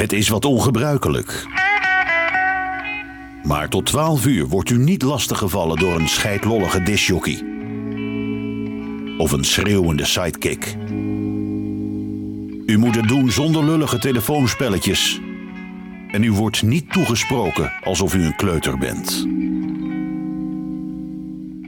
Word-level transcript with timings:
Het 0.00 0.12
is 0.12 0.28
wat 0.28 0.44
ongebruikelijk. 0.44 1.46
Maar 3.42 3.68
tot 3.68 3.86
12 3.86 4.26
uur 4.26 4.46
wordt 4.46 4.70
u 4.70 4.78
niet 4.78 5.02
lastiggevallen 5.02 5.78
door 5.78 5.94
een 5.94 6.08
scheidlollige 6.08 6.82
disjockey. 6.82 7.44
Of 9.18 9.32
een 9.32 9.44
schreeuwende 9.44 10.04
sidekick. 10.04 10.76
U 12.66 12.78
moet 12.78 12.94
het 12.94 13.08
doen 13.08 13.30
zonder 13.30 13.64
lullige 13.64 13.98
telefoonspelletjes. 13.98 15.20
En 16.10 16.22
u 16.22 16.32
wordt 16.32 16.62
niet 16.62 16.92
toegesproken 16.92 17.72
alsof 17.82 18.14
u 18.14 18.24
een 18.24 18.36
kleuter 18.36 18.78
bent. 18.78 19.26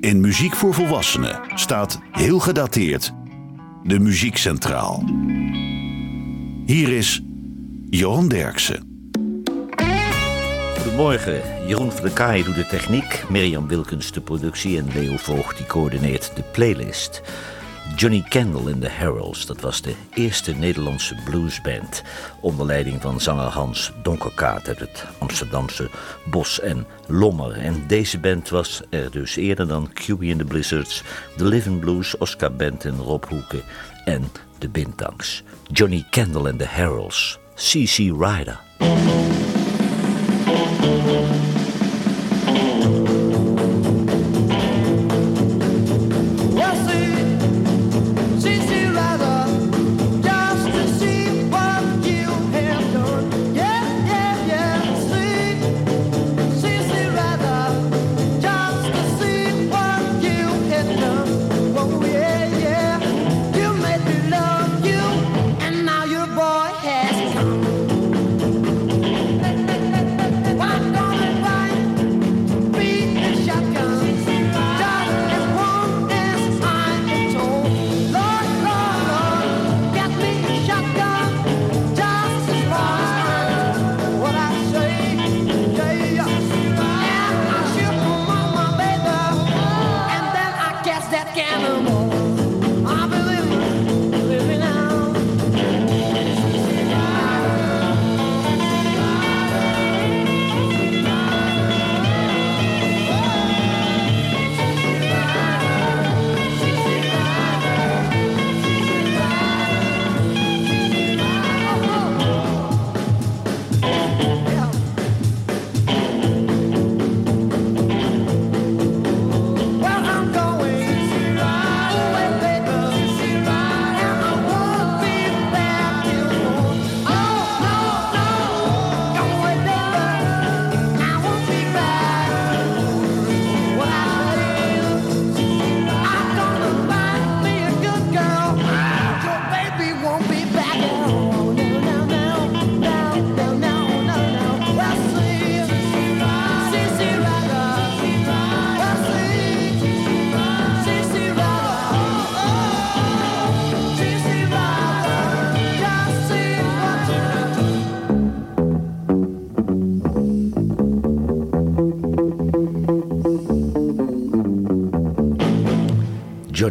In 0.00 0.20
Muziek 0.20 0.54
voor 0.54 0.74
Volwassenen 0.74 1.40
staat 1.54 2.00
heel 2.12 2.38
gedateerd 2.38 3.12
de 3.82 3.98
Muziek 3.98 4.36
Centraal. 4.36 5.04
Hier 6.66 6.88
is 6.88 7.22
Johan 7.94 8.28
Derksen. 8.28 9.10
Goedemorgen. 10.76 11.66
Jeroen 11.66 11.92
van 11.92 12.02
der 12.02 12.12
Kaaien 12.12 12.44
doet 12.44 12.54
de 12.54 12.66
techniek, 12.66 13.24
Mirjam 13.28 13.68
Wilkens 13.68 14.12
de 14.12 14.20
productie 14.20 14.78
en 14.78 14.88
Leo 14.94 15.16
Voogd 15.16 15.56
die 15.56 15.66
coördineert 15.66 16.36
de 16.36 16.42
playlist. 16.42 17.22
Johnny 17.96 18.24
Kendall 18.28 18.68
in 18.68 18.80
the 18.80 18.88
Heralds, 18.88 19.46
dat 19.46 19.60
was 19.60 19.82
de 19.82 19.94
eerste 20.14 20.52
Nederlandse 20.52 21.16
bluesband 21.24 22.02
onder 22.40 22.66
leiding 22.66 23.02
van 23.02 23.20
zanger 23.20 23.48
Hans 23.48 23.92
Donkerkaart 24.02 24.68
uit 24.68 24.78
het 24.78 25.04
Amsterdamse 25.18 25.90
Bos 26.30 26.60
en 26.60 26.86
Lommer. 27.06 27.52
En 27.52 27.84
deze 27.86 28.18
band 28.18 28.48
was 28.48 28.82
er 28.90 29.10
dus 29.10 29.36
eerder 29.36 29.68
dan 29.68 29.92
QB 29.92 30.22
in 30.22 30.38
the 30.38 30.44
Blizzards, 30.44 31.02
The 31.36 31.44
Living 31.44 31.80
Blues, 31.80 32.18
Oscar 32.18 32.52
Benton, 32.52 32.96
Rob 32.96 33.24
Hoeken 33.24 33.62
en 34.04 34.32
de 34.58 34.68
Bintangs. 34.68 35.42
Johnny 35.72 36.06
Kendall 36.10 36.46
in 36.46 36.56
the 36.56 36.66
Heralds, 36.68 37.40
CC 37.62 38.10
Rider. 38.10 38.58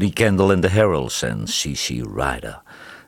Johnny 0.01 0.16
Kendall 0.16 0.51
and 0.51 0.63
the 0.63 0.69
Heralds 0.69 1.22
en 1.22 1.45
C.C. 1.45 2.01
Ryder. 2.16 2.62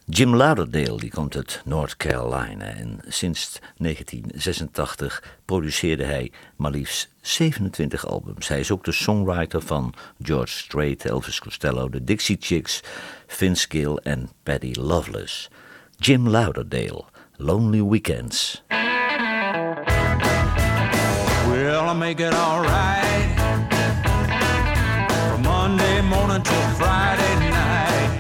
Jim 0.06 0.36
Lauderdale 0.36 0.98
die 0.98 1.10
komt 1.10 1.36
uit 1.36 1.62
North 1.66 1.98
Carolina 1.98 2.66
en 2.66 3.00
sinds 3.08 3.60
1986 3.78 5.24
produceerde 5.46 6.04
hij 6.04 6.32
maar 6.56 6.72
liefst 6.72 7.10
27 7.22 8.08
albums. 8.08 8.48
Hij 8.48 8.60
is 8.60 8.72
ook 8.72 8.84
de 8.84 8.92
songwriter 8.92 9.62
van 9.62 9.94
George 10.22 10.58
Strait, 10.58 11.06
Elvis 11.06 11.40
Costello, 11.40 11.90
de 11.90 12.04
Dixie 12.04 12.38
Chicks, 12.40 12.82
Vince 13.28 13.66
Gill 13.70 13.96
en 13.96 14.30
Patty 14.44 14.72
Loveless. 14.80 15.50
Jim 15.98 16.30
Lauderdale, 16.30 17.04
Lonely 17.36 17.84
Weekends. 17.84 18.64
Well, 21.48 21.96
make 21.96 22.20
it 22.20 22.34
alright 22.34 22.94
from 22.94 23.03
Monday 25.64 26.02
morning 26.02 26.44
till 26.44 26.68
Friday 26.76 27.36
night. 27.50 28.20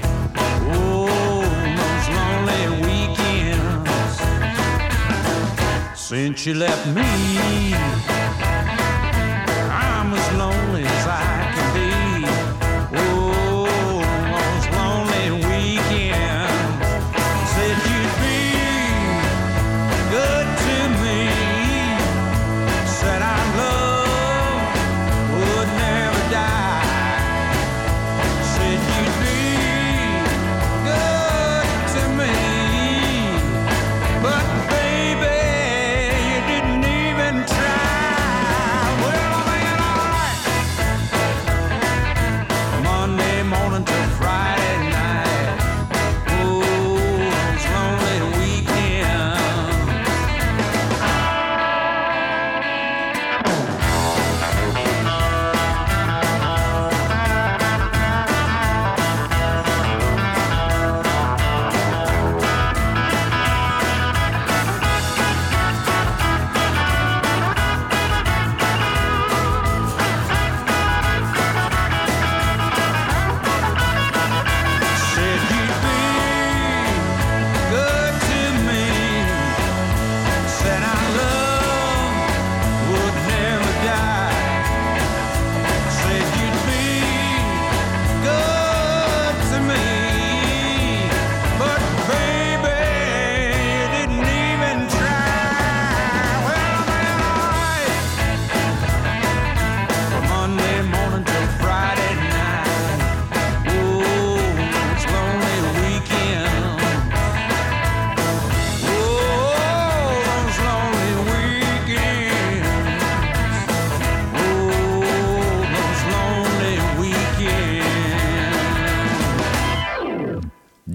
Oh, 0.75 1.43
those 1.79 2.07
lonely 2.17 2.63
weekends 2.87 4.17
since 5.99 6.45
you 6.45 6.53
left 6.53 6.87
me. 6.87 7.03
I'm 9.69 10.13
as 10.13 10.27
lonely 10.37 10.62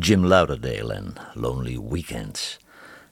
Jim 0.08 0.26
Lauderdale 0.26 0.93
en 0.93 1.14
Lonely 1.34 1.81
Weekends. 1.90 2.58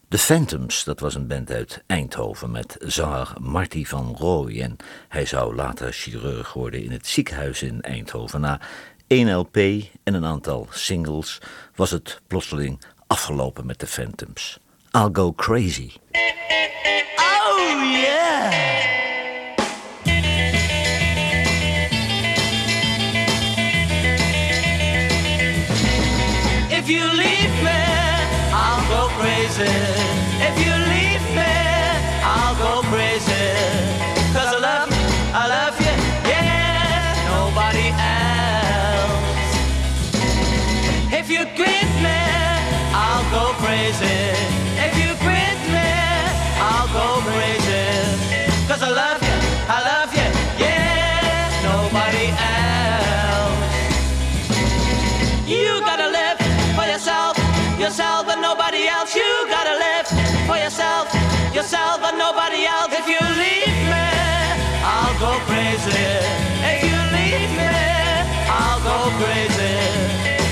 The 0.08 0.18
Phantoms, 0.18 0.84
dat 0.84 1.00
was 1.00 1.14
een 1.14 1.26
band 1.26 1.50
uit 1.50 1.82
Eindhoven 1.86 2.50
met 2.50 2.76
zanger 2.78 3.32
Marty 3.40 3.84
van 3.84 4.16
Rooij. 4.18 4.62
En 4.62 4.76
hij 5.08 5.26
zou 5.26 5.54
later 5.54 5.92
chirurg 5.92 6.52
worden 6.52 6.82
in 6.82 6.90
het 6.90 7.06
ziekenhuis 7.06 7.62
in 7.62 7.80
Eindhoven. 7.80 8.40
Na 8.40 8.60
één 9.06 9.34
LP 9.34 9.56
en 10.02 10.14
een 10.14 10.24
aantal 10.24 10.66
singles 10.70 11.38
was 11.74 11.90
het 11.90 12.20
plotseling 12.26 12.80
afgelopen 13.06 13.66
met 13.66 13.78
The 13.78 13.86
Phantoms. 13.86 14.58
I'll 14.92 15.08
Go 15.12 15.32
Crazy. 15.32 15.90
Oh, 17.16 17.82
yeah. 18.02 18.95
If 26.88 26.92
you 26.92 27.02
leave 27.04 27.56
me, 27.64 27.82
I'll 28.54 28.86
go 28.86 29.08
crazy. 29.18 29.74
If 30.38 30.54
you 30.64 30.70
leave 30.70 31.26
me, 31.34 31.54
I'll 32.22 32.54
go 32.54 32.80
crazy. 32.86 33.48
Cause 34.32 34.54
I 34.54 34.58
love 34.60 34.90
you, 34.94 35.06
I 35.34 35.48
love 35.48 35.74
you, 35.80 35.94
yeah, 36.30 37.26
nobody 37.34 37.90
else. 38.14 39.50
If 41.12 41.28
you 41.28 41.42
quit 41.58 41.90
me, 42.06 42.22
I'll 42.94 43.26
go 43.34 43.52
crazy. 43.64 44.30
If 44.78 44.94
you 44.94 45.10
quit 45.26 45.58
me, 45.74 45.90
I'll 46.62 46.86
go 46.94 47.20
crazy. 47.28 47.55
Yourself, 57.86 58.26
and 58.26 58.42
nobody 58.42 58.88
else. 58.88 59.14
You 59.14 59.30
gotta 59.46 59.78
live 59.78 60.06
for 60.48 60.58
yourself, 60.58 61.06
yourself 61.54 62.02
and 62.02 62.18
nobody 62.18 62.66
else. 62.66 62.90
If 62.90 63.06
you 63.06 63.20
leave 63.42 63.78
me, 63.92 64.06
I'll 64.82 65.14
go 65.22 65.38
crazy. 65.46 66.10
If 66.66 66.82
you 66.82 66.98
leave 67.14 67.52
me, 67.54 67.70
I'll 68.50 68.82
go 68.90 68.98
crazy. 69.22 69.78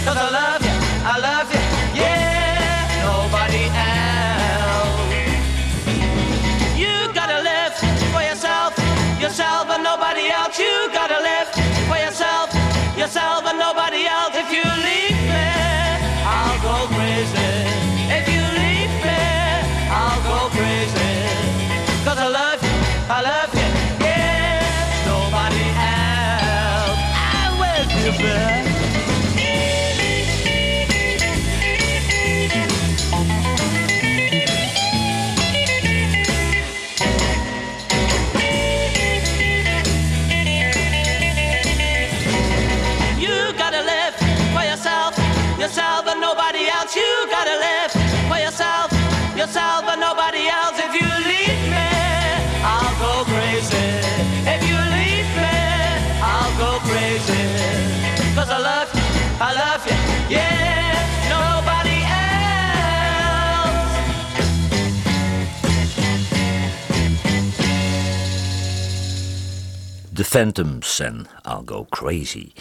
Cause 0.07 0.19
I 0.27 0.29
love 0.31 0.63
you, 0.63 0.77
I 1.13 1.15
love 1.29 1.49
you, 1.55 1.65
yeah, 2.03 2.87
nobody 3.03 3.65
else. 3.83 4.95
You 6.79 6.95
gotta 7.19 7.43
live 7.51 7.75
for 8.15 8.23
yourself, 8.31 8.79
yourself 9.19 9.71
and 9.75 9.83
nobody 9.83 10.31
else. 10.31 10.57
You 10.57 10.75
gotta 10.95 11.19
live 11.19 11.49
for 11.91 11.99
yourself, 11.99 12.55
yourself 12.97 13.43
and 13.51 13.59
nobody 13.59 13.73
else. 13.73 13.74
You 28.05 28.11
gotta 43.57 43.81
live 43.81 44.15
for 44.53 44.65
yourself, 44.69 45.17
yourself 45.59 46.07
and 46.07 46.21
nobody 46.21 46.69
else. 46.69 46.95
You 46.95 47.27
gotta 47.31 47.57
live 47.57 47.91
for 48.29 48.37
yourself, 48.37 48.93
yourself 49.35 49.89
I 58.47 58.59
love 58.59 58.91
you, 58.95 59.03
I 59.41 59.53
love 59.55 59.87
you, 59.89 59.97
yeah, 60.37 60.95
nobody 61.29 61.99
else. 62.03 62.25
The 70.13 70.25
Phantoms 70.25 71.01
en 71.01 71.27
I'll 71.45 71.63
Go 71.65 71.87
Crazy. 71.89 72.53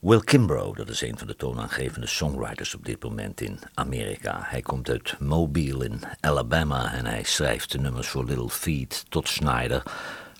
Will 0.00 0.20
Kimbrough, 0.20 0.76
dat 0.76 0.88
is 0.88 1.00
een 1.00 1.18
van 1.18 1.26
de 1.26 1.36
toonaangevende 1.36 2.06
songwriters 2.06 2.74
op 2.74 2.84
dit 2.84 3.02
moment 3.02 3.40
in 3.40 3.58
Amerika. 3.74 4.40
Hij 4.42 4.60
komt 4.60 4.88
uit 4.88 5.14
Mobile 5.18 5.84
in 5.84 6.00
Alabama 6.20 6.92
en 6.92 7.06
hij 7.06 7.22
schrijft 7.22 7.72
de 7.72 7.78
nummers 7.78 8.08
voor 8.08 8.24
Little 8.24 8.48
Feat 8.48 9.04
tot 9.08 9.28
Snyder. 9.28 9.82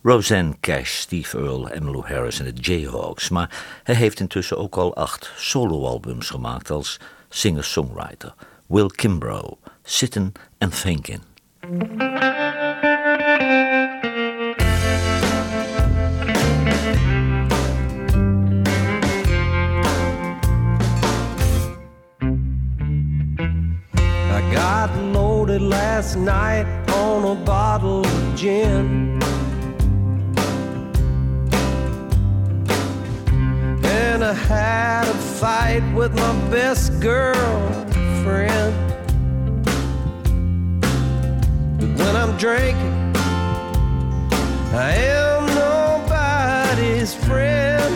Roseanne 0.03 0.55
Cash, 0.63 1.01
Steve 1.01 1.39
Earle, 1.39 1.71
Emmylou 1.71 2.07
Harris 2.07 2.39
en 2.41 2.45
de 2.45 2.61
Jayhawks. 2.61 3.29
Maar 3.29 3.51
hij 3.83 3.95
heeft 3.95 4.21
intussen 4.21 4.59
ook 4.59 4.77
al 4.77 4.95
acht 4.95 5.33
soloalbums 5.37 6.31
gemaakt 6.31 6.71
als 6.71 7.01
singer-songwriter. 7.29 8.35
Will 8.67 8.89
Kimbrough, 8.89 9.57
Sittin' 9.83 10.33
and 10.59 10.81
Thinkin'. 10.83 11.23
I 24.33 24.55
got 24.55 24.91
last 25.61 26.17
night 26.17 26.67
on 26.91 27.25
a 27.25 27.35
bottle 27.35 28.01
of 28.01 28.39
gin. 28.41 29.19
I 34.31 34.33
had 34.33 35.09
a 35.09 35.15
fight 35.15 35.83
with 35.93 36.15
my 36.15 36.33
best 36.51 37.01
girlfriend. 37.01 38.77
But 41.81 41.91
when 41.99 42.15
I'm 42.15 42.37
drinking, 42.37 43.13
I 44.73 44.93
am 44.95 45.47
nobody's 45.67 47.13
friend. 47.13 47.93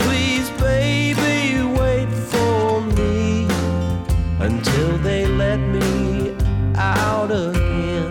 Please, 0.00 0.48
baby, 0.52 1.62
wait 1.80 2.08
for 2.32 2.80
me 2.80 3.46
until 4.40 4.96
they 5.04 5.26
let 5.26 5.58
me 5.58 6.34
out 6.76 7.30
again. 7.30 8.10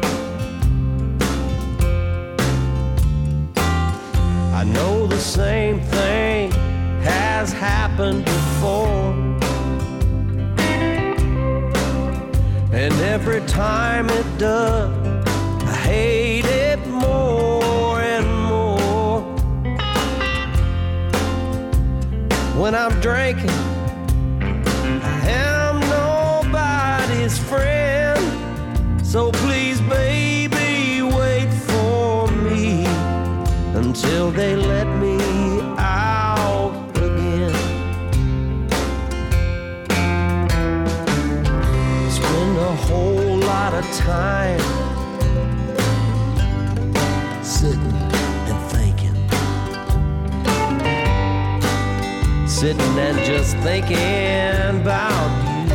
I 4.54 4.64
know 4.64 5.08
the 5.08 5.18
same 5.18 5.65
happened 7.66 8.24
before. 8.26 9.12
And 12.82 12.94
every 13.16 13.42
time 13.48 14.10
it 14.10 14.28
does, 14.38 14.92
I 15.64 15.76
hate 15.92 16.46
it 16.46 16.80
more 16.88 18.02
and 18.02 18.28
more. 18.52 19.22
When 22.62 22.74
I'm 22.76 22.96
drinking, 23.02 23.65
Sitting 52.66 52.98
and 52.98 53.20
just 53.20 53.56
thinking 53.58 54.82
about 54.82 55.30
you. 55.46 55.66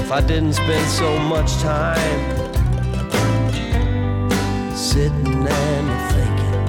If 0.00 0.10
I 0.10 0.20
didn't 0.26 0.54
spend 0.54 0.90
so 0.90 1.16
much 1.20 1.52
time 1.58 2.20
sitting 4.76 5.46
and 5.46 5.88
thinking, 6.10 6.66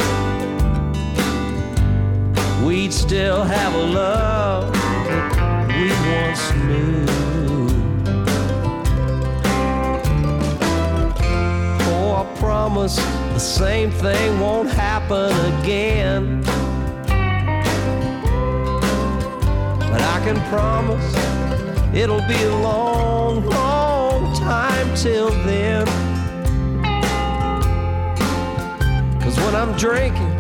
we'd 2.64 2.94
still 2.94 3.44
have 3.44 3.74
a 3.74 3.84
love 3.84 4.70
we 5.70 5.90
once 6.14 6.54
knew. 6.68 7.08
Oh, 11.90 12.14
I 12.22 12.26
promise 12.38 13.00
the 13.34 13.40
same 13.40 13.92
thing 13.92 14.40
won't 14.40 14.70
happen 14.70 15.32
again. 15.56 16.42
But 19.90 20.02
I 20.02 20.22
can 20.24 20.40
promise 20.50 21.16
it'll 21.94 22.26
be 22.28 22.42
a 22.44 22.56
long, 22.56 23.46
long 23.46 24.36
time 24.38 24.96
till 24.96 25.30
then. 25.46 25.86
Cause 29.22 29.38
when 29.38 29.56
I'm 29.56 29.76
drinking, 29.78 30.32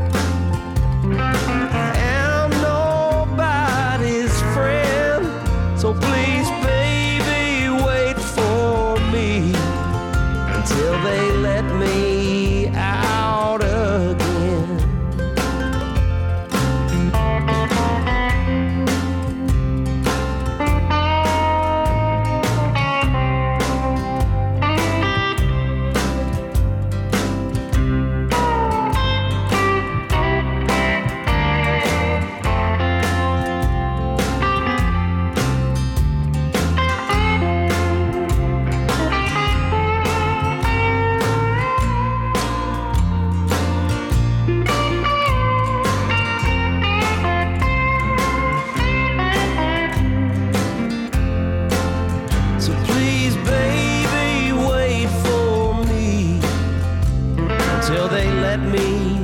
until 57.91 58.07
they 58.07 58.31
let 58.39 58.59
me 58.61 59.20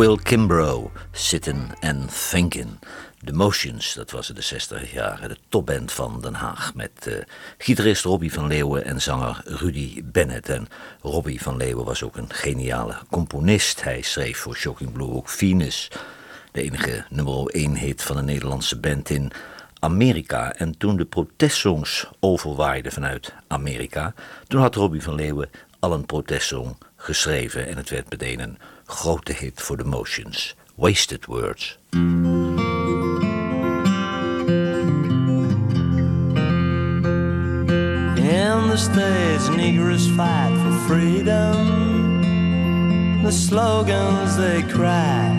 Will 0.00 0.16
Kimbrough, 0.16 0.90
Sittin' 1.12 1.74
and 1.80 2.08
Thinkin'. 2.30 2.78
The 3.24 3.32
Motions, 3.32 3.94
dat 3.94 4.10
was 4.10 4.28
in 4.28 4.34
de 4.34 4.40
60 4.40 4.92
jaren, 4.92 5.28
de 5.28 5.36
topband 5.48 5.92
van 5.92 6.20
Den 6.20 6.34
Haag. 6.34 6.74
Met 6.74 7.06
eh, 7.06 7.14
gitarist 7.58 8.04
Robbie 8.04 8.32
van 8.32 8.46
Leeuwen 8.46 8.84
en 8.84 9.00
zanger 9.00 9.40
Rudy 9.44 10.02
Bennett. 10.04 10.48
En 10.48 10.68
Robbie 11.02 11.42
van 11.42 11.56
Leeuwen 11.56 11.84
was 11.84 12.02
ook 12.02 12.16
een 12.16 12.32
geniale 12.32 12.94
componist. 13.10 13.82
Hij 13.82 14.02
schreef 14.02 14.38
voor 14.38 14.56
Shocking 14.56 14.92
Blue 14.92 15.10
ook 15.10 15.28
Venus, 15.28 15.90
de 16.52 16.62
enige 16.62 17.04
nummer 17.10 17.46
1 17.46 17.76
hit 17.76 18.02
van 18.02 18.16
een 18.16 18.24
Nederlandse 18.24 18.78
band 18.78 19.10
in 19.10 19.32
Amerika. 19.78 20.52
En 20.52 20.78
toen 20.78 20.96
de 20.96 21.04
protestsongs 21.04 22.08
overwaaiden 22.20 22.92
vanuit 22.92 23.34
Amerika, 23.46 24.14
toen 24.46 24.60
had 24.60 24.74
Robbie 24.74 25.02
van 25.02 25.14
Leeuwen 25.14 25.50
al 25.78 25.92
een 25.92 26.06
protestsong 26.06 26.76
geschreven. 26.96 27.66
En 27.66 27.76
het 27.76 27.90
werd 27.90 28.10
meteen 28.10 28.40
een 28.40 28.58
grote 28.90 29.32
hit 29.32 29.62
voor 29.62 29.76
The 29.76 29.84
Motions. 29.84 30.54
Wasted 30.74 31.26
Words. 31.26 31.78
In 31.92 32.08
the 38.68 38.76
States, 38.76 39.48
Negroes 39.48 40.06
fight 40.16 40.52
for 40.62 40.72
freedom. 40.88 41.56
The 43.22 43.32
slogans 43.32 44.36
they 44.36 44.62
cry 44.62 45.38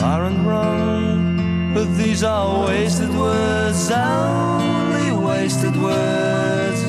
aren't 0.00 0.46
wrong, 0.46 1.74
but 1.74 1.96
these 1.96 2.24
are 2.24 2.66
wasted 2.66 3.14
words, 3.14 3.90
only 3.90 5.12
wasted 5.12 5.76
words. 5.76 6.82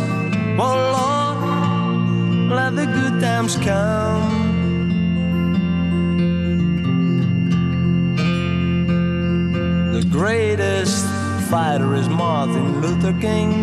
Oh 0.57 0.75
Lord, 0.95 2.51
let 2.51 2.75
the 2.75 2.85
good 2.85 3.21
times 3.21 3.57
come. 3.57 4.42
The 9.93 10.03
greatest 10.05 11.05
fighter 11.51 11.93
is 11.93 12.09
Martin 12.09 12.81
Luther 12.81 13.13
King. 13.21 13.53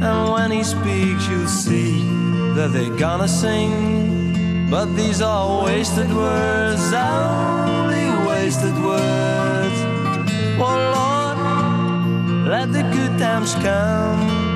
And 0.00 0.30
when 0.32 0.52
he 0.52 0.62
speaks, 0.62 1.26
you'll 1.28 1.48
see 1.48 2.00
that 2.54 2.70
they're 2.72 2.96
gonna 2.96 3.26
sing. 3.26 4.68
But 4.70 4.94
these 4.94 5.20
are 5.20 5.64
wasted 5.64 6.14
words, 6.14 6.92
only 6.92 8.06
wasted 8.28 8.76
words. 8.84 9.78
Oh 10.60 10.76
Lord, 10.94 12.46
let 12.46 12.72
the 12.72 12.84
good 12.94 13.18
times 13.18 13.54
come. 13.54 14.47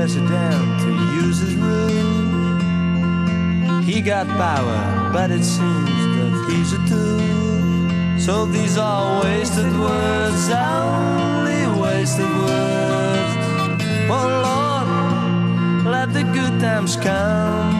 President 0.00 0.80
to 0.80 0.90
use 1.22 1.38
his 1.40 1.54
room. 1.56 2.62
He 3.82 4.00
got 4.00 4.26
power, 4.28 5.10
but 5.12 5.30
it 5.30 5.44
seems 5.44 5.90
that 6.16 6.32
he's 6.48 6.72
a 6.72 6.78
tool. 6.88 8.18
So 8.18 8.46
these 8.46 8.78
are 8.78 9.22
wasted 9.22 9.78
words, 9.78 10.48
only 10.48 11.66
wasted 11.82 12.32
words. 12.46 13.36
Oh 14.08 14.26
Lord, 14.46 15.84
let 15.84 16.14
the 16.14 16.22
good 16.22 16.58
times 16.60 16.96
come. 16.96 17.74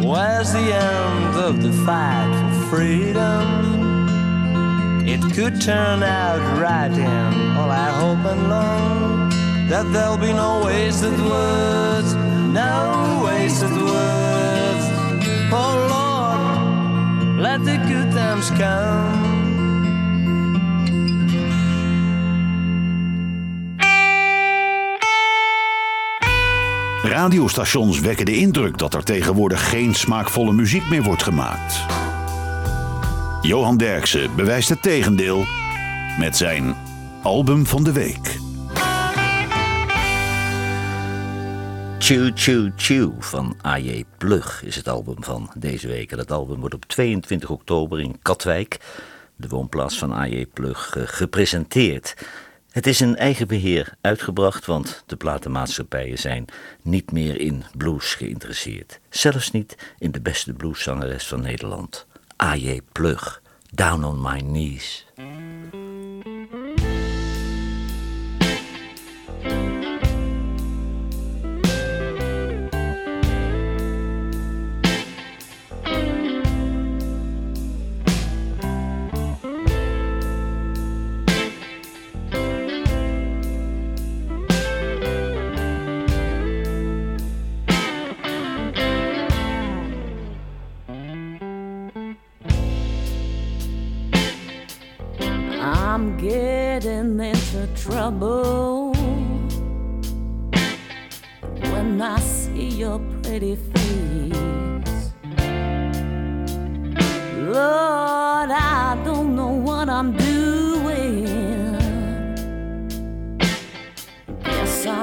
Where's 0.00 0.52
the 0.52 0.72
end 0.72 1.34
of 1.48 1.60
the 1.60 1.72
fight 1.84 2.30
for 2.52 2.76
freedom? 2.76 3.65
Could 5.36 5.60
turn 5.60 6.02
out 6.02 6.40
right, 6.58 6.90
and 6.90 7.58
all 7.58 7.70
I 7.70 7.90
hope 7.90 8.24
and 8.24 8.48
long 8.48 9.28
that 9.68 9.84
there'll 9.92 10.16
be 10.16 10.32
no 10.32 10.62
wasted 10.64 11.12
words, 11.20 12.14
no 12.54 13.22
wasted 13.22 13.70
words. 13.70 14.84
Oh 15.52 15.74
Lord, 15.92 17.38
let 17.38 17.62
the 17.64 17.76
good 17.76 18.12
times 18.12 18.50
come. 18.50 19.24
Radiostations 27.02 28.00
wekken 28.00 28.24
de 28.24 28.36
indruk 28.36 28.78
dat 28.78 28.94
er 28.94 29.04
tegenwoordig 29.04 29.68
geen 29.68 29.94
smaakvolle 29.94 30.52
muziek 30.52 30.88
meer 30.88 31.02
wordt 31.02 31.22
gemaakt. 31.22 31.84
Johan 33.46 33.76
Derksen 33.76 34.36
bewijst 34.36 34.68
het 34.68 34.82
tegendeel 34.82 35.44
met 36.18 36.36
zijn 36.36 36.76
album 37.22 37.66
van 37.66 37.84
de 37.84 37.92
week. 37.92 38.38
Chew 41.98 42.30
Chew 42.34 42.70
Chew 42.76 43.10
van 43.18 43.56
A.J. 43.66 44.04
Plug 44.18 44.62
is 44.64 44.76
het 44.76 44.88
album 44.88 45.24
van 45.24 45.50
deze 45.58 45.88
week. 45.88 46.10
En 46.10 46.16
dat 46.16 46.30
album 46.30 46.60
wordt 46.60 46.74
op 46.74 46.84
22 46.84 47.50
oktober 47.50 48.00
in 48.00 48.18
Katwijk, 48.22 48.78
de 49.36 49.48
woonplaats 49.48 49.98
van 49.98 50.12
A.J. 50.12 50.46
Plug, 50.46 50.96
eh, 50.96 51.02
gepresenteerd. 51.06 52.14
Het 52.70 52.86
is 52.86 53.00
in 53.00 53.16
eigen 53.16 53.46
beheer 53.48 53.94
uitgebracht, 54.00 54.66
want 54.66 55.02
de 55.06 55.16
platenmaatschappijen 55.16 56.18
zijn 56.18 56.44
niet 56.82 57.12
meer 57.12 57.40
in 57.40 57.64
blues 57.76 58.14
geïnteresseerd. 58.14 59.00
Zelfs 59.08 59.50
niet 59.50 59.94
in 59.98 60.10
de 60.10 60.20
beste 60.20 60.52
blueszangeres 60.52 61.26
van 61.26 61.40
Nederland, 61.40 62.06
A.J. 62.38 62.82
Plug, 62.92 63.40
Down 63.74 64.04
on 64.04 64.18
My 64.18 64.40
Knees. 64.40 65.04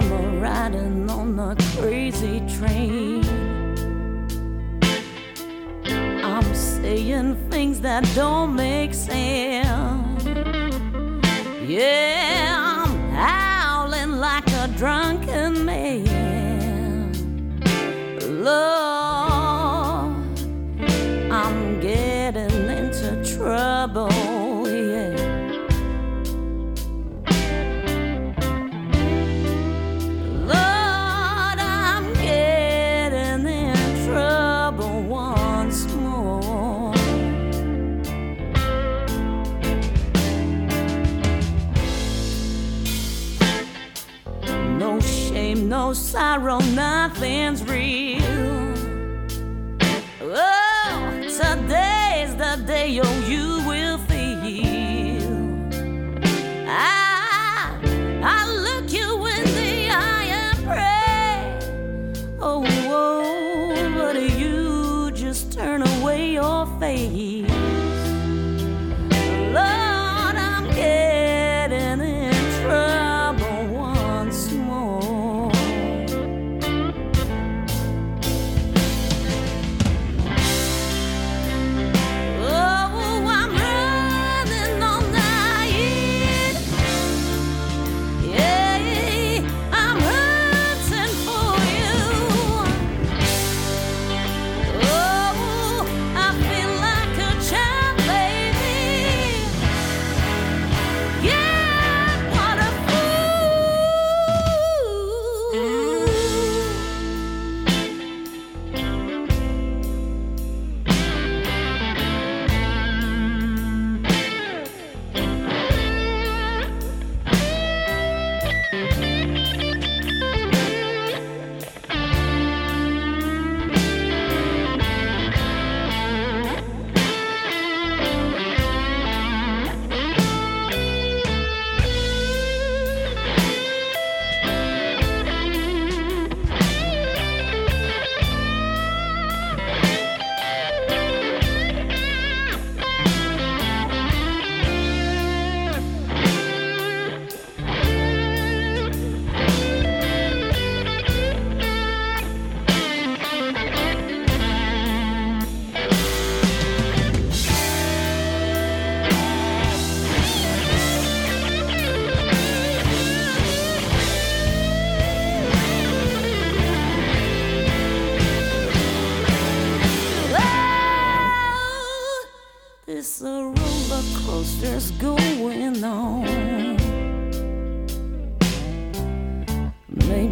Riding 0.10 1.10
on 1.10 1.40
a 1.40 1.56
crazy 1.78 2.42
train. 2.58 3.24
I'm 6.24 6.54
saying 6.54 7.50
things 7.50 7.80
that 7.82 8.04
don't 8.14 8.56
make 8.56 8.94
sense. 8.94 10.26
Yeah, 11.66 12.84
I'm 12.86 13.12
howling 13.12 14.18
like 14.18 14.48
a 14.52 14.68
drunken 14.78 15.23
sorrow, 46.14 46.60
nothing's 46.60 47.64
real. 47.64 48.22
Oh, 50.22 51.10
today's 51.42 52.36
the 52.36 52.64
day 52.68 53.00
oh, 53.04 53.23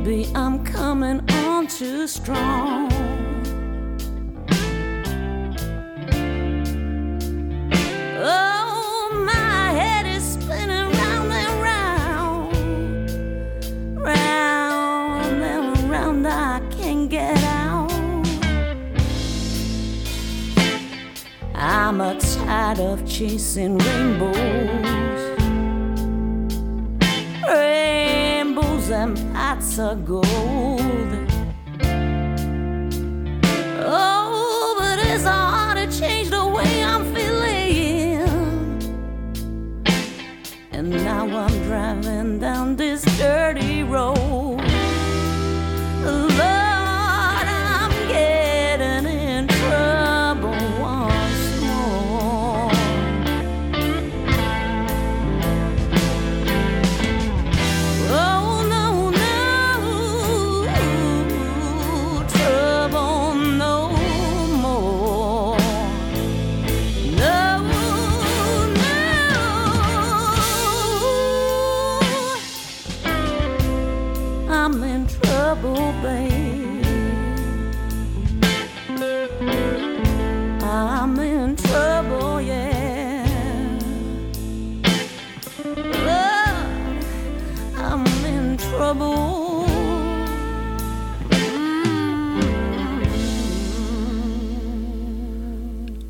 Maybe 0.03 0.25
I'm 0.33 0.65
coming 0.65 1.21
on 1.29 1.67
too 1.67 2.07
strong. 2.07 2.91
Oh, 8.17 9.23
my 9.27 9.73
head 9.79 10.07
is 10.07 10.23
spinning 10.23 10.89
round 10.91 11.31
and 11.31 11.61
round, 11.61 12.55
round 14.03 15.43
and 15.43 15.89
round. 15.91 16.27
I 16.27 16.61
can't 16.71 17.07
get 17.07 17.37
out. 17.43 17.91
I'm 21.53 21.99
tired 22.17 22.79
of 22.79 23.05
chasing 23.07 23.77
rainbows, 23.77 25.10
and 28.91 29.15
pots 29.33 29.79
of 29.79 30.05
gold. 30.05 30.25
Oh, 33.83 34.75
but 34.79 34.99
it's 34.99 35.23
hard 35.23 35.77
to 35.77 35.99
change 35.99 36.29
the 36.29 36.45
way 36.45 36.83
I'm 36.83 37.05
feeling. 37.15 38.21
And 40.71 40.89
now 40.89 41.25
I'm 41.25 41.63
driving 41.63 42.39
down 42.39 42.75
this 42.75 43.03
dirty 43.17 43.60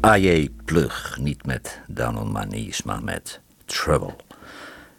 A.J. 0.06 0.50
Plug, 0.66 1.18
niet 1.20 1.46
met 1.46 1.82
Down 1.88 2.18
on 2.18 2.32
My 2.32 2.46
Knees, 2.46 2.84
maar 2.84 3.04
met 3.04 3.40
Trouble. 3.66 4.16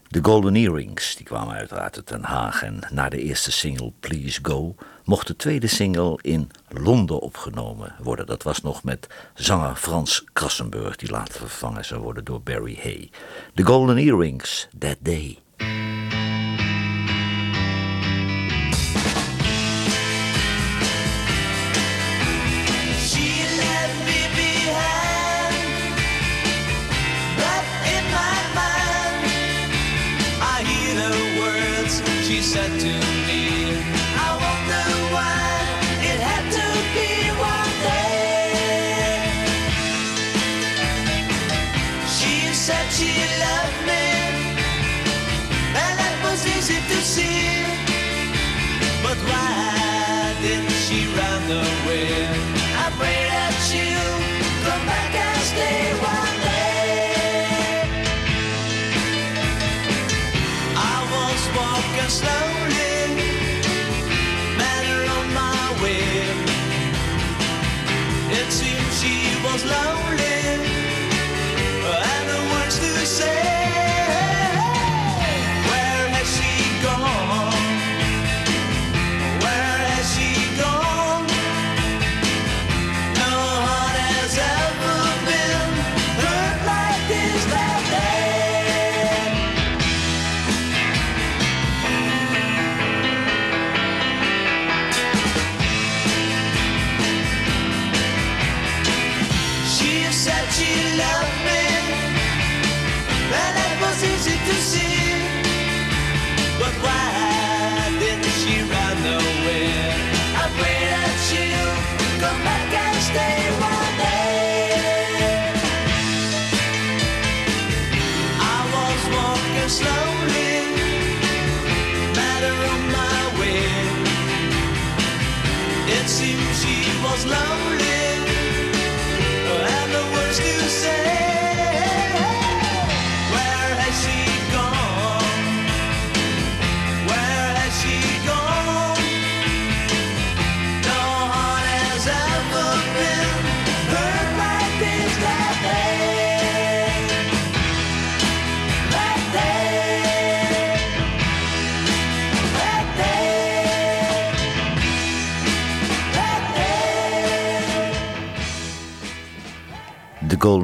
De 0.08 0.18
Golden 0.22 0.54
Earrings 0.54 1.16
die 1.16 1.26
kwamen 1.26 1.54
uiteraard 1.54 1.96
uit 1.96 2.08
Den 2.08 2.22
Haag 2.22 2.62
en 2.62 2.78
na 2.90 3.08
de 3.08 3.22
eerste 3.22 3.52
single 3.52 3.92
Please 4.00 4.38
Go 4.42 4.74
mocht 5.04 5.26
de 5.26 5.36
tweede 5.36 5.66
single 5.66 6.18
in 6.20 6.50
Londen 6.68 7.20
opgenomen 7.20 7.94
worden. 8.02 8.26
Dat 8.26 8.42
was 8.42 8.60
nog 8.60 8.84
met 8.84 9.06
zanger 9.34 9.76
Frans 9.76 10.24
Krassenburg 10.32 10.96
die 10.96 11.10
later 11.10 11.34
vervangen 11.34 11.84
zou 11.84 12.00
worden 12.00 12.24
door 12.24 12.42
Barry 12.42 12.78
Hay. 12.82 13.10
De 13.54 13.64
Golden 13.64 13.96
Earrings, 13.96 14.68
That 14.78 14.96
Day. 15.00 15.41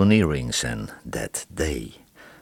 En 0.08 0.88
That 1.10 1.46
Day. 1.48 1.92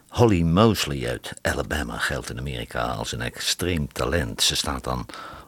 Holly 0.08 0.42
Mosley 0.42 1.08
uit 1.08 1.32
Alabama 1.42 1.98
geldt 1.98 2.30
in 2.30 2.38
Amerika 2.38 2.86
als 2.86 3.12
een 3.12 3.20
extreem 3.20 3.92
talent. 3.92 4.42
Ze 4.42 4.56
staat 4.56 4.84
dan 4.84 5.06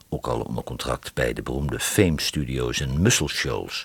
ook 0.08 0.26
al 0.26 0.40
onder 0.40 0.64
contract 0.64 1.14
bij 1.14 1.32
de 1.32 1.42
beroemde 1.42 1.80
Fame 1.80 2.20
Studios 2.20 2.80
en 2.80 3.02
Muscle 3.02 3.28
Shoals. 3.28 3.84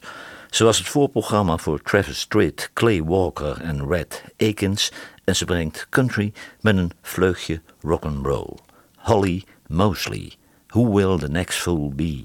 Ze 0.49 0.63
was 0.63 0.77
het 0.77 0.87
voorprogramma 0.87 1.57
voor 1.57 1.81
Travis 1.81 2.25
Tritt, 2.25 2.69
Clay 2.73 3.03
Walker 3.03 3.61
en 3.61 3.87
Red 3.87 4.23
Akins 4.37 4.91
en 5.23 5.35
ze 5.35 5.45
brengt 5.45 5.87
country 5.89 6.33
met 6.61 6.77
een 6.77 6.91
vleugje 7.01 7.61
rock'n'roll. 7.81 8.57
Holly 8.97 9.43
Mosley, 9.67 10.33
Who 10.67 10.93
Will 10.93 11.17
the 11.17 11.29
Next 11.29 11.59
Fool 11.59 11.91
Be? 11.95 12.23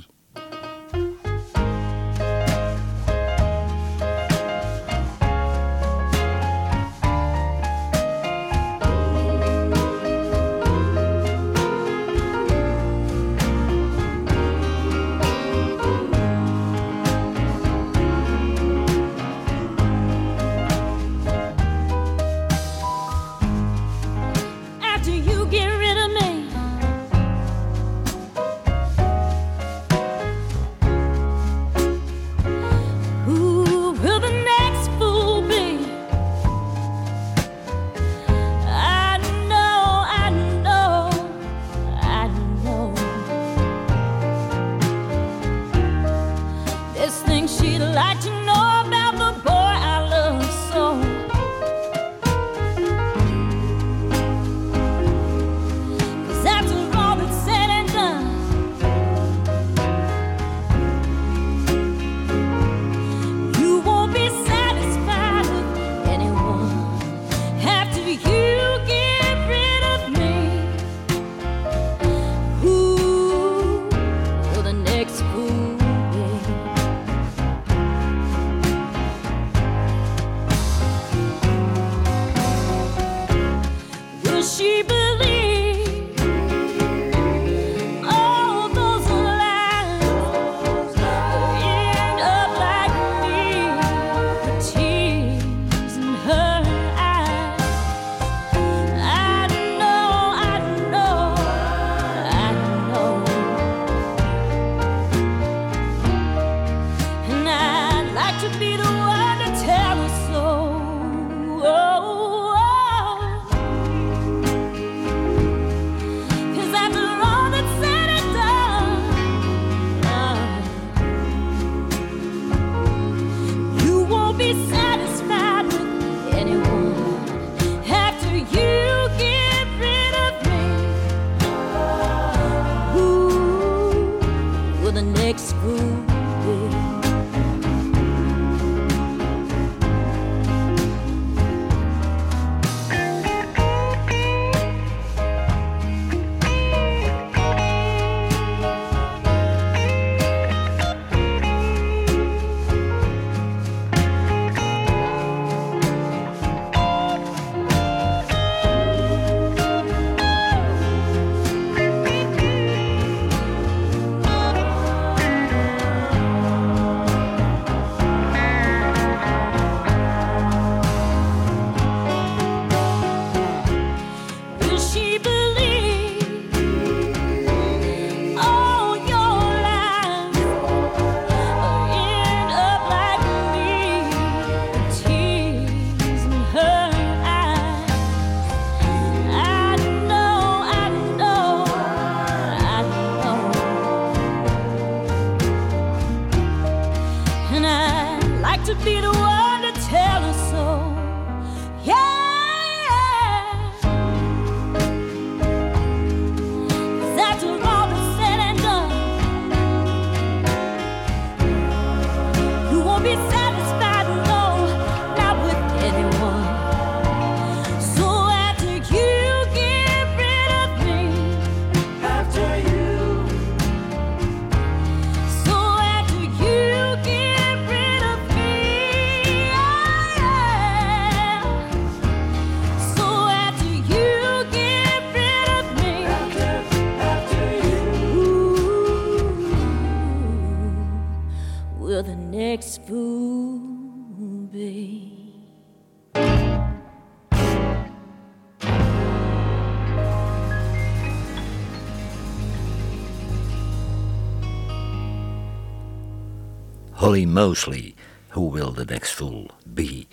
Holly 256.98 257.26
Mosley, 257.26 257.94
Who 258.30 258.50
Will 258.50 258.72
the 258.72 258.84
Next 258.84 259.12
Fool 259.12 259.50
Be? 259.64 260.06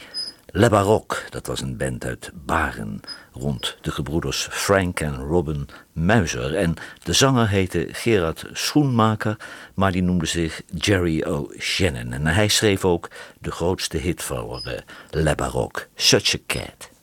Le 0.46 0.70
Baroque, 0.70 1.18
dat 1.30 1.48
was 1.48 1.62
een 1.62 1.78
band 1.78 2.06
uit 2.06 2.32
Baren, 2.34 3.00
rond 3.34 3.78
de 3.82 3.92
gebroeders 3.92 4.48
Frank 4.52 5.00
en 5.00 5.16
Robin 5.16 5.68
Muizer. 5.92 6.56
En 6.56 6.74
de 7.04 7.14
zanger 7.14 7.50
heette 7.50 7.88
Gerard 7.92 8.46
Schoenmaker, 8.54 9.38
maar 9.74 9.92
die 9.92 10.04
noemde 10.04 10.26
zich 10.26 10.62
Jerry 10.78 11.24
O'Shannon. 11.24 12.14
En 12.14 12.26
hij 12.26 12.48
schreef 12.48 12.86
ook 12.86 13.10
de 13.40 13.52
grootste 13.52 13.98
hit 13.98 14.24
voor 14.24 14.84
Le 15.10 15.36
Baroque, 15.36 15.88
Such 15.96 16.36
a 16.36 16.40
Cat. 16.48 16.95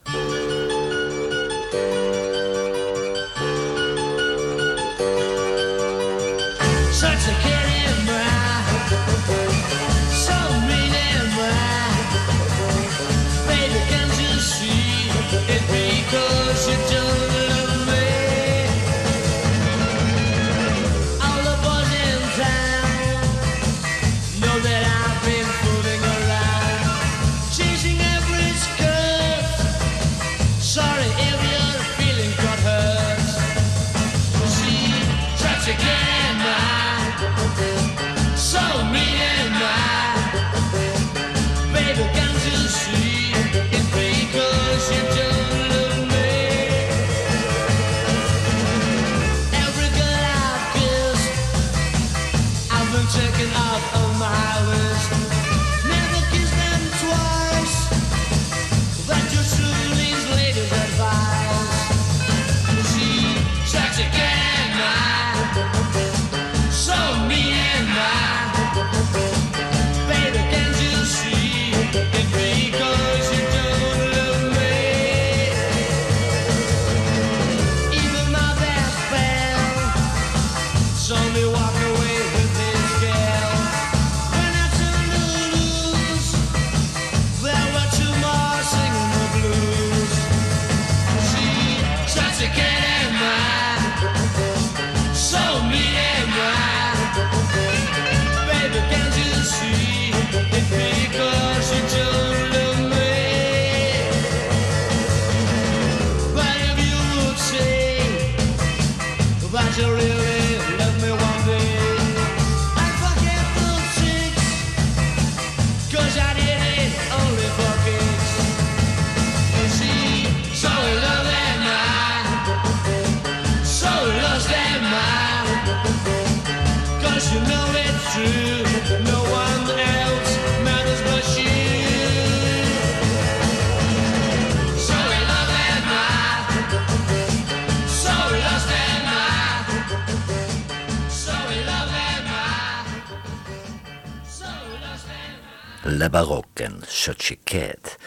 La 146.03 146.09
Baroque 146.09 146.63
en 146.63 146.81
Such 146.87 147.31
a 147.31 147.35
Cat. 147.43 147.97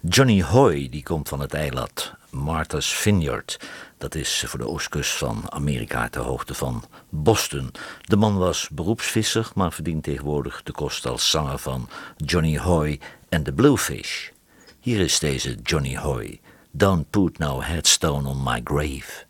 Johnny 0.00 0.40
Hoy 0.40 0.88
die 0.88 1.02
komt 1.02 1.28
van 1.28 1.40
het 1.40 1.54
eiland 1.54 2.12
Martha's 2.30 2.94
Vineyard. 2.94 3.60
Dat 3.98 4.14
is 4.14 4.44
voor 4.46 4.58
de 4.58 4.68
oostkust 4.68 5.12
van 5.12 5.42
Amerika 5.48 6.08
ter 6.08 6.22
hoogte 6.22 6.54
van 6.54 6.84
Boston. 7.08 7.70
De 8.00 8.16
man 8.16 8.36
was 8.36 8.68
beroepsvisser, 8.68 9.50
maar 9.54 9.72
verdient 9.72 10.02
tegenwoordig 10.02 10.62
de 10.62 10.72
kost 10.72 11.06
als 11.06 11.30
zanger 11.30 11.58
van 11.58 11.88
Johnny 12.16 12.58
Hoy 12.58 13.00
en 13.28 13.42
The 13.42 13.52
Bluefish. 13.52 14.28
Hier 14.80 15.00
is 15.00 15.18
deze 15.18 15.54
Johnny 15.62 15.96
Hoy. 15.96 16.40
Don't 16.70 17.10
put 17.10 17.38
no 17.38 17.62
headstone 17.62 18.28
on 18.28 18.42
my 18.42 18.60
grave. 18.64 19.24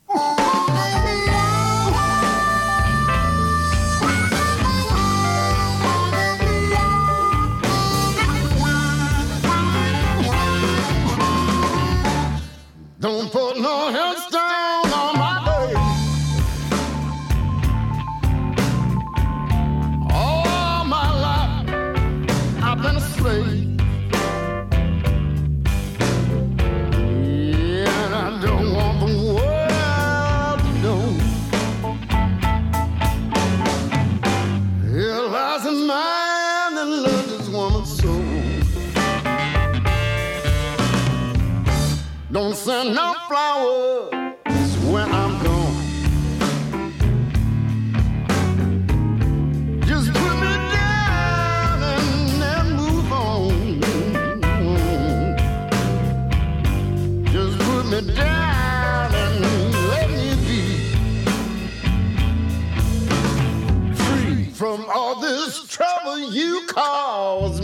from 64.76 64.88
all 64.88 65.20
this 65.20 65.66
trouble 65.66 66.18
you 66.18 66.66
caused 66.66 67.61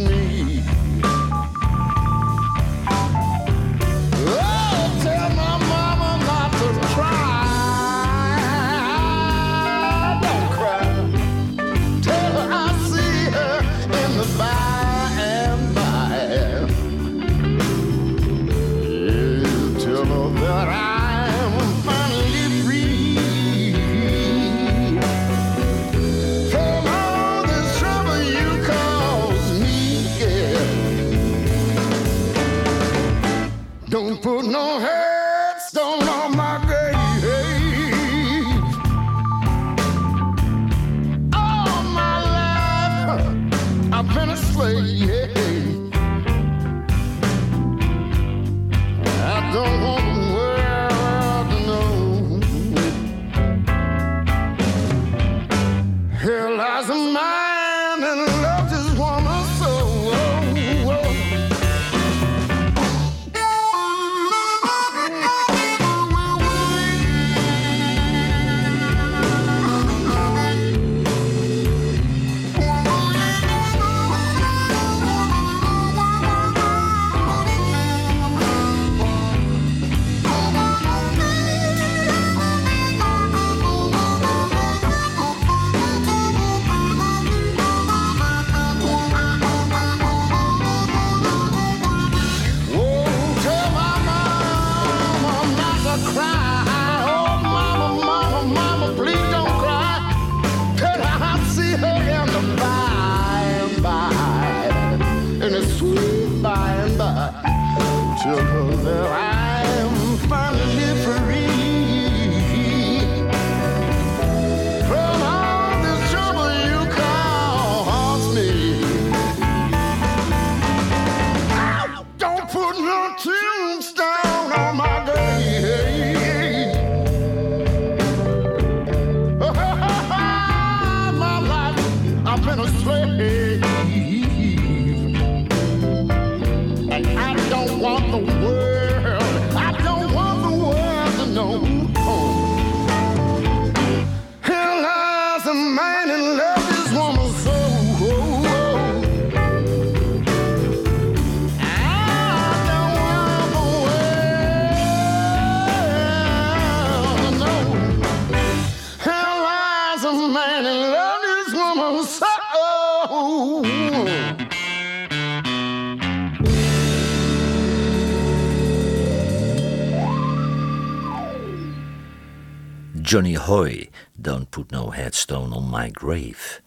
Johnny 173.08 173.36
Hoy, 173.36 173.88
Don't 174.16 174.50
Put 174.50 174.70
No 174.70 174.92
Headstone 174.92 175.54
on 175.54 175.70
My 175.70 175.88
Grave. 175.92 176.60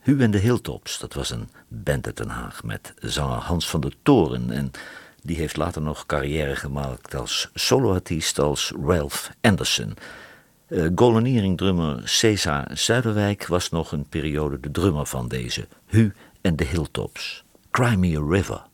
Hu 0.00 0.20
en 0.20 0.30
de 0.30 0.38
Hilltops, 0.38 0.98
dat 0.98 1.14
was 1.14 1.30
een 1.30 1.48
band 1.68 2.06
uit 2.06 2.16
Den 2.16 2.28
Haag 2.28 2.64
met 2.64 2.94
zanger 3.00 3.38
Hans 3.38 3.68
van 3.68 3.80
der 3.80 3.92
Toren. 4.02 4.50
En 4.50 4.70
die 5.22 5.36
heeft 5.36 5.56
later 5.56 5.82
nog 5.82 6.06
carrière 6.06 6.56
gemaakt 6.56 7.14
als 7.14 7.50
soloartiest 7.54 8.38
als 8.38 8.72
Ralph 8.84 9.30
Anderson. 9.40 9.96
Eh, 10.66 10.78
uh, 10.78 10.90
Goloniering-drummer 10.94 12.08
Cesar 12.08 12.70
Zuiderwijk 12.72 13.46
was 13.46 13.70
nog 13.70 13.92
een 13.92 14.08
periode 14.08 14.60
de 14.60 14.70
drummer 14.70 15.06
van 15.06 15.28
deze 15.28 15.68
Hu 15.86 16.12
en 16.40 16.56
de 16.56 16.64
Hilltops. 16.64 17.44
Cry 17.70 17.94
Me 17.94 18.18
a 18.18 18.24
River. 18.28 18.65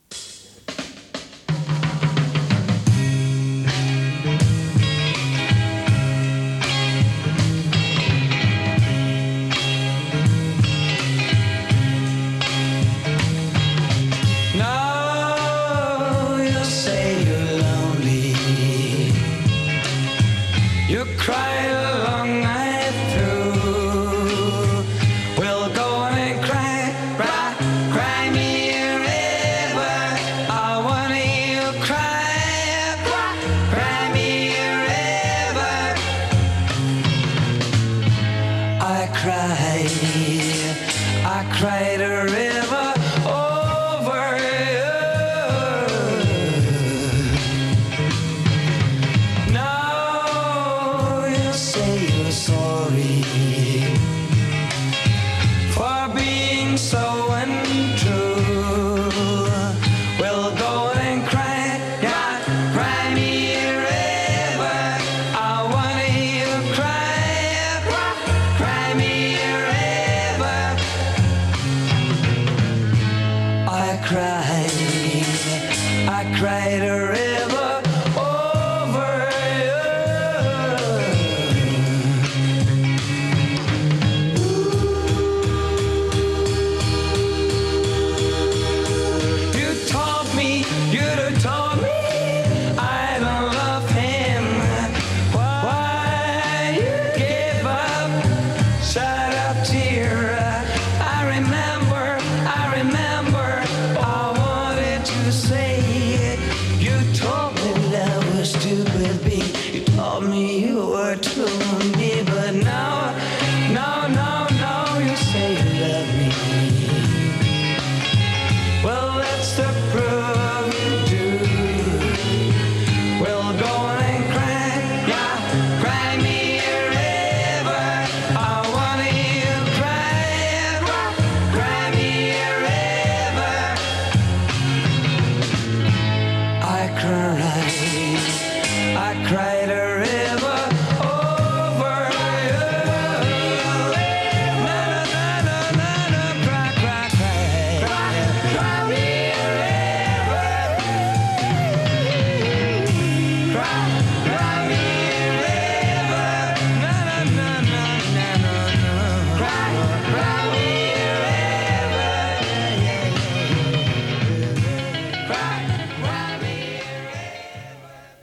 crater 76.35 77.32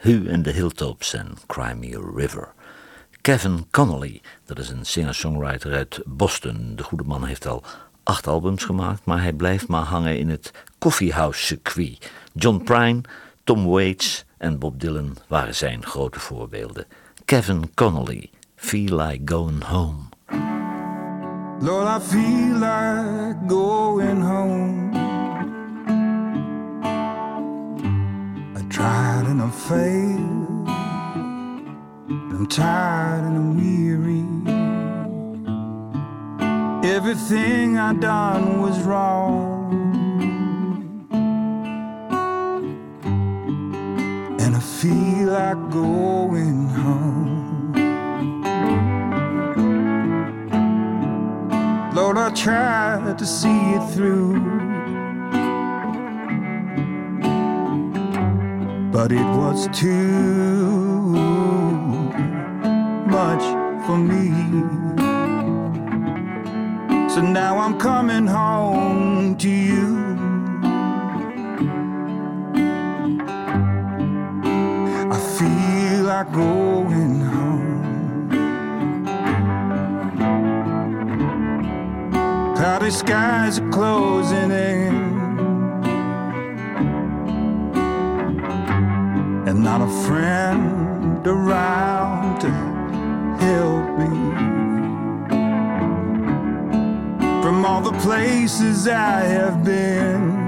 Who 0.01 0.31
and 0.31 0.43
the 0.43 0.51
Hilltops 0.51 1.13
en 1.13 1.37
Cry 1.47 1.73
Me 1.73 1.95
a 1.95 2.01
River. 2.15 2.53
Kevin 3.21 3.65
Connolly, 3.71 4.21
dat 4.45 4.59
is 4.59 4.69
een 4.69 4.85
singer-songwriter 4.85 5.73
uit 5.73 6.01
Boston. 6.05 6.73
De 6.75 6.83
goede 6.83 7.03
man 7.03 7.25
heeft 7.25 7.47
al 7.47 7.63
acht 8.03 8.27
albums 8.27 8.63
gemaakt, 8.63 9.05
maar 9.05 9.21
hij 9.21 9.33
blijft 9.33 9.67
maar 9.67 9.83
hangen 9.83 10.17
in 10.17 10.29
het 10.29 10.51
coffeehouse-circuit. 10.77 12.11
John 12.33 12.63
Prine, 12.63 13.01
Tom 13.43 13.65
Waits 13.65 14.25
en 14.37 14.59
Bob 14.59 14.79
Dylan 14.79 15.17
waren 15.27 15.55
zijn 15.55 15.85
grote 15.85 16.19
voorbeelden. 16.19 16.85
Kevin 17.25 17.73
Connolly, 17.73 18.29
Feel 18.55 18.95
Like 18.97 19.21
Going 19.25 19.63
Home. 19.63 20.01
Lord, 21.59 21.87
I 21.87 22.05
feel 22.05 22.53
like 22.53 23.35
going 23.47 24.23
home. 24.23 25.08
Tried 28.79 29.25
and 29.27 29.41
I 29.41 29.49
failed. 29.49 30.69
I'm 32.31 32.47
tired 32.47 33.25
and 33.25 33.35
I'm 33.41 33.49
weary. 33.59 34.25
Everything 36.95 37.77
I 37.77 37.91
done 37.93 38.61
was 38.61 38.81
wrong. 38.83 39.51
And 44.43 44.55
I 44.55 44.61
feel 44.61 45.27
like 45.39 45.61
going 45.71 46.69
home. 46.69 47.73
Lord, 51.93 52.17
I 52.17 52.29
tried 52.29 53.17
to 53.17 53.25
see 53.25 53.59
it 53.77 53.85
through. 53.93 54.68
But 58.91 59.11
it 59.11 59.25
was 59.37 59.67
too 59.71 59.89
much 63.07 63.43
for 63.85 63.97
me. 63.97 64.29
So 67.07 67.21
now 67.21 67.59
I'm 67.59 67.77
coming 67.79 68.25
home 68.25 69.37
to 69.37 69.49
you. 69.49 70.17
I 75.11 75.19
feel 75.37 76.03
like 76.05 76.31
going 76.33 77.21
home. 77.21 78.29
Cloudy 82.55 82.91
skies 82.91 83.59
are 83.59 83.69
closing 83.69 84.51
in. 84.51 85.18
Friend 91.23 91.27
around 91.27 92.39
to 92.39 92.49
help 93.43 93.99
me. 93.99 94.07
From 97.41 97.65
all 97.65 97.81
the 97.81 97.97
places 97.99 98.87
I 98.87 99.21
have 99.21 99.63
been. 99.63 100.47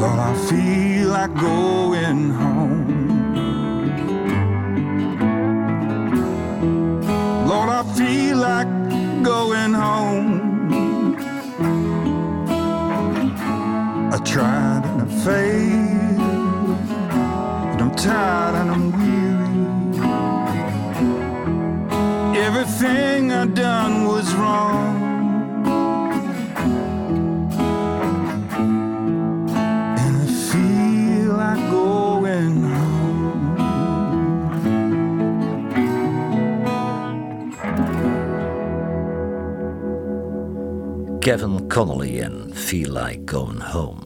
Lord, 0.00 0.18
I 0.18 0.34
feel 0.48 1.08
like 1.08 1.34
going 1.34 1.79
tired 18.02 18.54
and 18.54 18.70
I'm 18.70 18.92
weary. 18.96 19.60
Everything 22.46 23.30
I 23.30 23.44
done 23.44 24.06
was 24.06 24.34
wrong. 24.34 24.96
And 29.98 30.16
I 30.22 30.26
feel 30.50 31.32
like 31.36 31.70
going 31.70 32.62
home. 32.62 33.58
Kevin 41.20 41.68
Connolly 41.68 42.22
en 42.22 42.54
Feel 42.54 42.92
Like 42.92 43.26
Going 43.26 43.60
Home. 43.60 43.99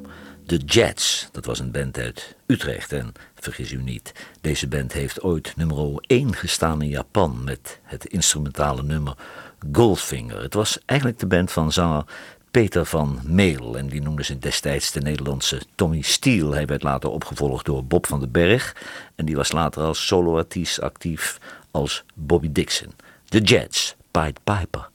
De 0.46 0.56
Jets, 0.56 1.28
dat 1.32 1.44
was 1.44 1.58
een 1.58 1.70
band 1.70 1.98
uit 1.98 2.36
Utrecht 2.46 2.92
en 2.92 3.12
vergis 3.34 3.72
u 3.72 3.82
niet, 3.82 4.12
deze 4.40 4.68
band 4.68 4.92
heeft 4.92 5.22
ooit 5.22 5.52
nummer 5.56 6.02
1 6.06 6.34
gestaan 6.34 6.82
in 6.82 6.88
Japan 6.88 7.44
met 7.44 7.80
het 7.82 8.06
instrumentale 8.06 8.82
nummer 8.82 9.14
Goldfinger. 9.72 10.42
Het 10.42 10.54
was 10.54 10.78
eigenlijk 10.84 11.20
de 11.20 11.26
band 11.26 11.52
van 11.52 11.72
zanger 11.72 12.04
Peter 12.50 12.84
van 12.84 13.20
Meel 13.22 13.78
en 13.78 13.86
die 13.86 14.02
noemden 14.02 14.24
ze 14.24 14.38
destijds 14.38 14.92
de 14.92 15.00
Nederlandse 15.00 15.60
Tommy 15.74 16.00
Steele. 16.00 16.54
Hij 16.54 16.66
werd 16.66 16.82
later 16.82 17.10
opgevolgd 17.10 17.64
door 17.64 17.84
Bob 17.84 18.06
van 18.06 18.20
den 18.20 18.30
Berg 18.30 18.76
en 19.14 19.24
die 19.24 19.36
was 19.36 19.52
later 19.52 19.82
als 19.82 20.06
soloartiest 20.06 20.80
actief 20.80 21.38
als 21.70 22.04
Bobby 22.14 22.52
Dixon. 22.52 22.92
De 23.24 23.40
Jets, 23.40 23.96
Pied 24.10 24.38
Piper. 24.44 24.88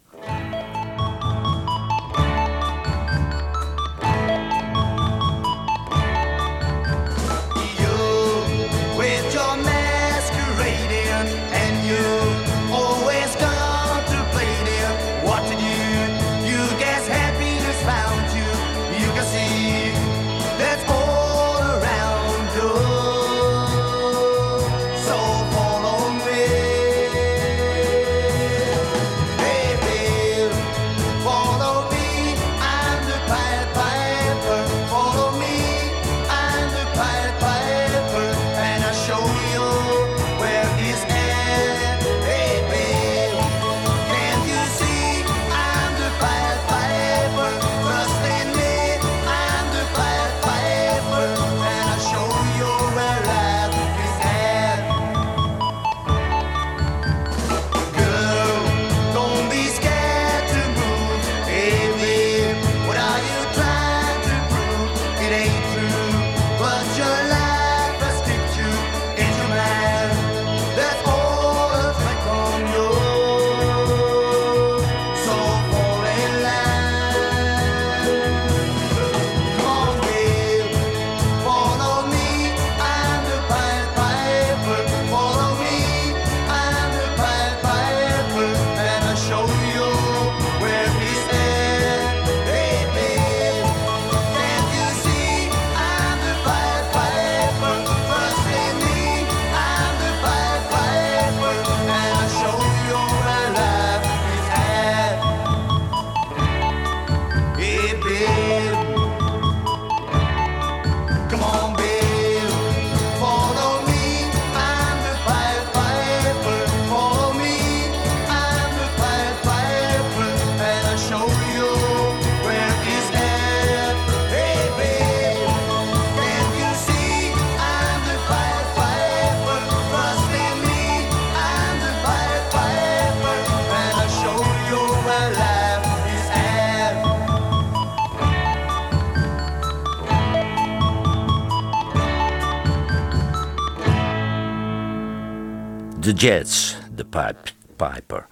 Jets, 146.19 146.75
de 146.95 147.05
Pipe 147.05 147.51
Piper. 147.75 148.27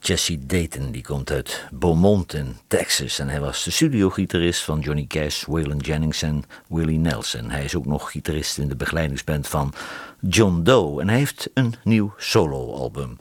Jesse 0.00 0.46
Dayton, 0.46 0.90
die 0.90 1.02
komt 1.02 1.30
uit 1.30 1.64
Beaumont 1.70 2.34
in 2.34 2.56
Texas. 2.66 3.18
En 3.18 3.28
hij 3.28 3.40
was 3.40 3.64
de 3.64 3.70
studiogitarist 3.70 4.62
van 4.62 4.80
Johnny 4.80 5.04
Cash, 5.06 5.44
Waylon 5.44 5.78
Jennings 5.78 6.22
en 6.22 6.44
Willie 6.68 6.98
Nelson. 6.98 7.50
Hij 7.50 7.64
is 7.64 7.74
ook 7.74 7.86
nog 7.86 8.10
gitarist 8.10 8.58
in 8.58 8.68
de 8.68 8.76
begeleidingsband 8.76 9.48
van 9.48 9.72
John 10.20 10.62
Doe. 10.62 11.00
En 11.00 11.08
hij 11.08 11.18
heeft 11.18 11.50
een 11.54 11.74
nieuw 11.84 12.14
soloalbum, 12.16 13.18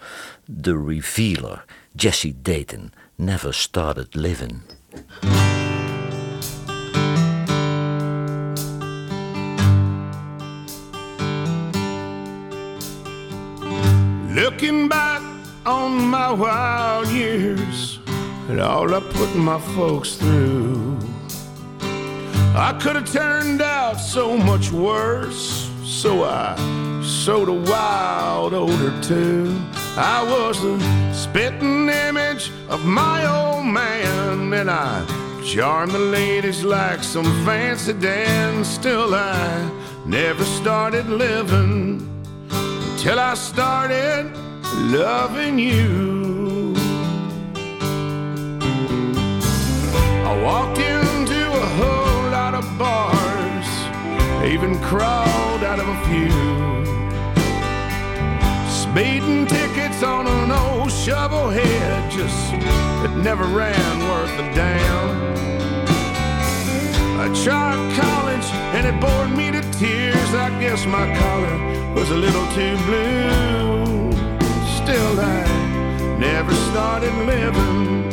The 0.61 0.83
Revealer. 0.87 1.65
Jesse 1.95 2.33
Dayton, 2.41 2.93
Never 3.15 3.53
Started 3.53 4.15
Living. 4.15 4.61
Looking 14.35 14.87
back 14.87 15.21
on 15.65 16.07
my 16.07 16.31
wild 16.31 17.09
years 17.09 17.99
and 18.47 18.61
all 18.61 18.95
I 18.95 19.01
put 19.01 19.35
my 19.35 19.59
folks 19.75 20.15
through, 20.15 20.97
I 22.55 22.79
could 22.81 22.95
have 22.95 23.11
turned 23.11 23.61
out 23.61 23.95
so 23.99 24.37
much 24.37 24.71
worse. 24.71 25.69
So 25.83 26.23
I 26.23 26.55
sowed 27.03 27.49
a 27.49 27.71
wild 27.71 28.53
odor 28.53 29.01
too. 29.01 29.53
I 29.97 30.23
was 30.23 30.61
the 30.61 30.79
spitting 31.11 31.89
image 31.89 32.51
of 32.69 32.85
my 32.85 33.25
old 33.27 33.65
man, 33.65 34.53
and 34.53 34.71
I 34.71 35.05
charmed 35.43 35.91
the 35.91 35.99
ladies 35.99 36.63
like 36.63 37.03
some 37.03 37.25
fancy 37.43 37.91
dance. 37.91 38.69
Still, 38.69 39.13
I 39.13 39.69
never 40.05 40.45
started 40.45 41.07
living 41.07 41.90
till 43.01 43.19
I 43.19 43.33
started 43.33 44.31
loving 44.91 45.57
you. 45.57 46.75
I 50.29 50.39
walked 50.43 50.77
into 50.77 51.41
a 51.63 51.67
whole 51.79 52.29
lot 52.29 52.53
of 52.53 52.63
bars, 52.77 53.69
even 54.45 54.79
crawled 54.81 55.63
out 55.63 55.79
of 55.79 55.87
a 55.95 55.99
few. 56.09 56.41
Speeding 58.69 59.47
tickets 59.47 60.03
on 60.03 60.27
an 60.27 60.51
old 60.51 60.91
shovel 60.91 61.49
head, 61.49 62.11
just 62.11 62.53
it 62.53 63.17
never 63.23 63.45
ran 63.45 63.97
worth 64.09 64.39
a 64.39 64.53
damn. 64.53 65.50
I 67.23 67.27
tried 67.43 67.77
college 68.01 68.47
and 68.73 68.87
it 68.87 68.99
bored 68.99 69.29
me 69.29 69.51
to 69.51 69.61
tears. 69.77 70.33
I 70.33 70.49
guess 70.59 70.87
my 70.87 71.05
collar 71.19 71.93
was 71.93 72.09
a 72.09 72.15
little 72.15 72.47
too 72.55 72.75
blue. 72.87 74.11
Still, 74.81 75.19
I 75.19 76.17
never 76.17 76.51
started 76.71 77.13
living 77.33 78.09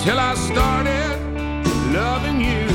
till 0.00 0.18
I 0.18 0.34
started 0.34 1.20
loving 1.92 2.40
you. 2.40 2.69